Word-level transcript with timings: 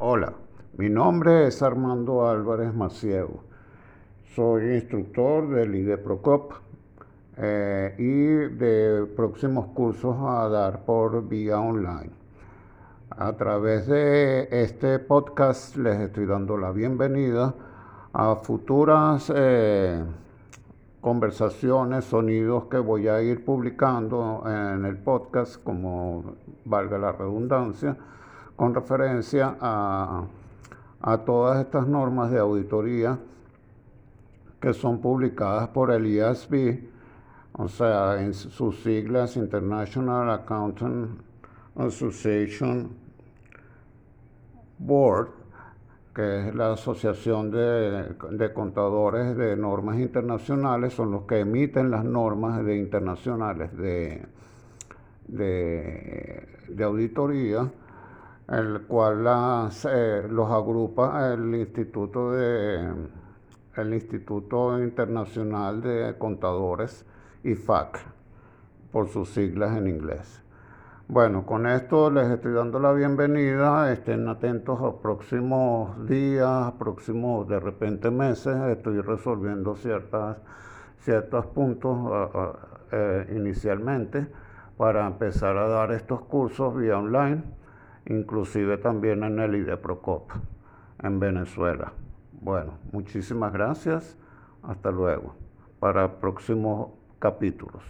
Hola, 0.00 0.32
mi 0.76 0.88
nombre 0.88 1.48
es 1.48 1.60
Armando 1.60 2.28
Álvarez 2.28 2.72
Maciego. 2.72 3.42
Soy 4.32 4.76
instructor 4.76 5.48
del 5.48 5.74
IDEPROCOP 5.74 6.52
eh, 7.36 7.96
y 7.98 8.54
de 8.56 9.06
próximos 9.16 9.66
cursos 9.74 10.14
a 10.20 10.48
dar 10.48 10.84
por 10.84 11.28
vía 11.28 11.58
online. 11.58 12.12
A 13.10 13.32
través 13.32 13.88
de 13.88 14.46
este 14.52 15.00
podcast 15.00 15.74
les 15.74 15.98
estoy 15.98 16.26
dando 16.26 16.56
la 16.56 16.70
bienvenida 16.70 17.56
a 18.12 18.36
futuras 18.36 19.32
eh, 19.34 20.00
conversaciones, 21.00 22.04
sonidos 22.04 22.66
que 22.66 22.78
voy 22.78 23.08
a 23.08 23.20
ir 23.20 23.44
publicando 23.44 24.44
en 24.46 24.84
el 24.84 24.96
podcast, 24.96 25.60
como 25.60 26.36
valga 26.64 26.98
la 26.98 27.10
redundancia, 27.10 27.96
con 28.58 28.74
referencia 28.74 29.56
a, 29.58 30.24
a 31.00 31.18
todas 31.18 31.64
estas 31.64 31.86
normas 31.86 32.30
de 32.30 32.38
auditoría 32.38 33.18
que 34.60 34.74
son 34.74 35.00
publicadas 35.00 35.68
por 35.68 35.92
el 35.92 36.06
IASB, 36.06 36.80
o 37.52 37.68
sea, 37.68 38.20
en 38.20 38.34
sus 38.34 38.82
siglas 38.82 39.36
International 39.36 40.28
Accountant 40.30 41.20
Association 41.76 42.90
Board, 44.78 45.28
que 46.14 46.48
es 46.48 46.54
la 46.54 46.72
Asociación 46.72 47.52
de, 47.52 48.52
Contadores 48.52 49.36
de 49.36 49.56
Normas 49.56 49.98
Internacionales, 50.00 50.94
son 50.94 51.12
los 51.12 51.22
que 51.22 51.40
emiten 51.40 51.92
las 51.92 52.04
normas 52.04 52.64
de 52.64 52.76
internacionales 52.76 53.76
de, 53.76 54.26
de, 55.28 56.84
auditoría, 56.84 57.70
el 58.48 58.82
cual 58.82 59.24
las, 59.24 59.86
eh, 59.90 60.26
los 60.28 60.50
agrupa 60.50 61.32
el 61.32 61.54
Instituto, 61.54 62.32
de, 62.32 62.92
el 63.76 63.94
Instituto 63.94 64.78
Internacional 64.82 65.82
de 65.82 66.16
Contadores, 66.18 67.04
IFAC, 67.44 67.98
por 68.90 69.08
sus 69.08 69.30
siglas 69.30 69.76
en 69.76 69.86
inglés. 69.86 70.42
Bueno, 71.10 71.46
con 71.46 71.66
esto 71.66 72.10
les 72.10 72.28
estoy 72.28 72.52
dando 72.52 72.78
la 72.78 72.92
bienvenida. 72.92 73.90
Estén 73.90 74.28
atentos 74.28 74.78
a 74.82 75.00
próximos 75.00 76.06
días, 76.06 76.72
próximos 76.72 77.48
de 77.48 77.58
repente 77.58 78.10
meses. 78.10 78.54
Estoy 78.68 79.00
resolviendo 79.00 79.74
ciertas, 79.74 80.36
ciertos 80.98 81.46
puntos 81.46 81.96
eh, 82.92 83.26
inicialmente 83.34 84.26
para 84.76 85.06
empezar 85.06 85.56
a 85.56 85.66
dar 85.68 85.92
estos 85.92 86.20
cursos 86.22 86.76
vía 86.76 86.98
online, 86.98 87.42
inclusive 88.08 88.78
también 88.78 89.22
en 89.22 89.38
el 89.38 89.54
IDEPROCOP 89.54 90.32
en 91.02 91.20
Venezuela. 91.20 91.92
Bueno, 92.32 92.78
muchísimas 92.92 93.52
gracias. 93.52 94.16
Hasta 94.62 94.90
luego. 94.90 95.34
Para 95.78 96.18
próximos 96.18 96.90
capítulos. 97.18 97.84